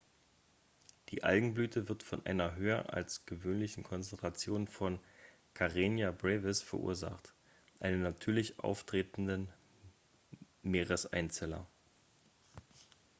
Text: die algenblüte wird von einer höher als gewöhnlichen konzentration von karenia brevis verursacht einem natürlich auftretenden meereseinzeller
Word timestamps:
die 1.09 1.21
algenblüte 1.23 1.87
wird 1.87 2.01
von 2.01 2.25
einer 2.25 2.55
höher 2.55 2.91
als 2.91 3.23
gewöhnlichen 3.27 3.83
konzentration 3.83 4.65
von 4.67 4.97
karenia 5.53 6.09
brevis 6.09 6.59
verursacht 6.63 7.35
einem 7.79 8.01
natürlich 8.01 8.57
auftretenden 8.59 9.47
meereseinzeller 10.63 11.67